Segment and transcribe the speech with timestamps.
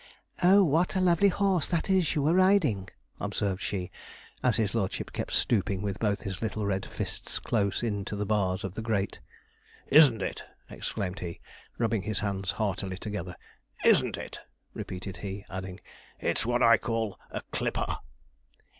[0.41, 3.91] 'Oh, what a lovely horse that is you were riding,' observed she,
[4.41, 8.63] as his lordship kept stooping with both his little red fists close into the bars
[8.63, 9.19] of the grate.
[9.89, 11.39] 'Isn't it!' exclaimed he,
[11.77, 13.35] rubbing his hands heartily together.
[13.85, 14.39] 'Isn't it!'
[14.73, 15.79] repeated he, adding,
[16.19, 17.97] 'that's what I call a clipper.'